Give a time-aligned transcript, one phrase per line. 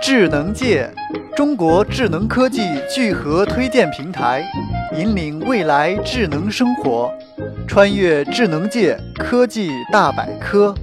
[0.00, 0.88] 智能界，
[1.36, 4.44] 中国智能科技聚合推荐平台，
[4.96, 7.12] 引领未来智能生活，
[7.66, 10.74] 穿越智能界科技大百科。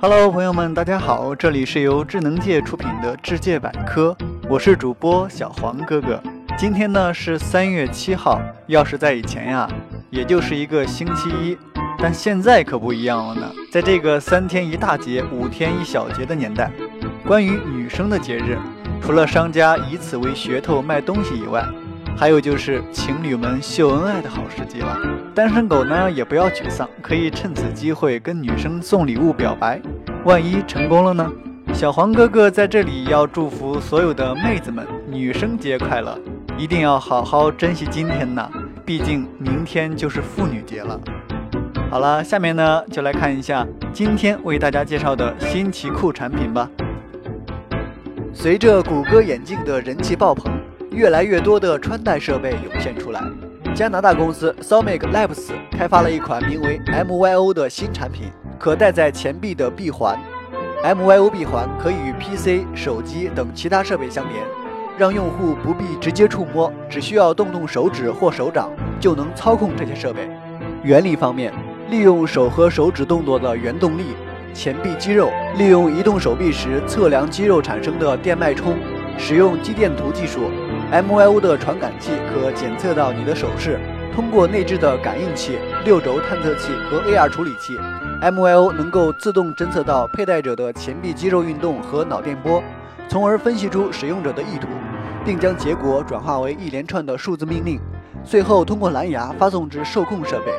[0.00, 4.16] Hello，朋友们，大家好，这里是由智能界出品的智界百科，
[4.48, 6.22] 我是主播小黄哥哥。
[6.58, 9.68] 今天呢是三月七号，要是在以前呀，
[10.10, 11.56] 也就是一个星期一。
[12.00, 16.70] 但现在可不一样了呢，在这个三天一大节、五天一小节的年代，
[17.28, 18.56] 关于女生的节日，
[19.02, 21.62] 除了商家以此为噱头卖东西以外，
[22.16, 24.98] 还有就是情侣们秀恩爱的好时机了。
[25.34, 29.78] 单身狗呢也不要沮丧，可以趁此机会跟女生送礼物表白，
[30.24, 31.30] 万一成功了呢？
[31.74, 36.18] 小黄哥哥在这里要祝福所有的妹子们，女生节快乐！
[36.56, 38.48] 一定要好好珍惜今天呐，
[38.86, 40.98] 毕竟明天就是妇女节了。
[41.90, 46.66] 好了，下面呢就来看一下今天为大家介绍的新奇酷产品吧。
[48.40, 50.52] 随着谷歌眼镜的人气爆棚，
[50.92, 53.20] 越来越多的穿戴设备涌现出来。
[53.74, 60.16] 加拿大公司 Somic Labs 开发了一款名为 MYO 的新产品，可戴在前臂的臂环。
[60.84, 64.44] MYO 臂环可以与 PC、手机等其他设备相连，
[64.96, 70.30] 让用户不必直接触摸，只需要动动手指或手掌就能操控这些设备。
[70.84, 71.52] 原理方面，
[71.90, 74.14] 利用手和手指动作的原动力，
[74.54, 78.76] 前臂肌肉利用移动手臂时测量肌肉产生的电脉冲，
[79.16, 80.50] 使用肌电图技术
[80.90, 83.78] ，MYO 的传感器可检测到你的手势。
[84.14, 87.78] 通过内置的感应器、六轴探测器和 AR 处理器
[88.20, 92.60] ，MYO 能够自动侦测到佩戴者的前臂肌肉运动和脑电波，
[93.08, 94.66] 从而分析出使用者的意图，
[95.24, 97.78] 并将结果转化为一连串的数字命令，
[98.24, 100.52] 最后通过蓝牙发送至受控设备。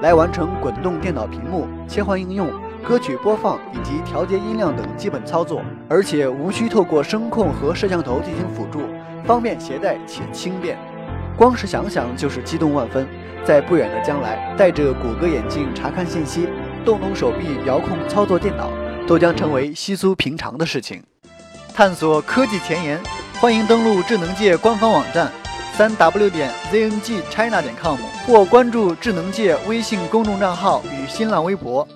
[0.00, 2.48] 来完成滚动电脑屏幕、切换应用、
[2.86, 8.80] 歌曲播放以及调节音量等基本操作，而且无需透过声控和摄像头进行辅助，
[9.24, 10.76] 方便携带且轻便。
[11.36, 13.06] 光是想想就是激动万分。
[13.44, 16.48] 在不远的将来，戴着谷歌眼镜查看信息、
[16.84, 18.68] 动动手臂遥控操作电脑，
[19.06, 21.02] 都将成为稀疏平常的事情。
[21.74, 23.00] 探索科技前沿，
[23.40, 25.32] 欢迎登录智能界官方网站。
[25.74, 31.88] 三 w 点 zngchina 点 com 或关注智能界微信公众账号与新浪微博。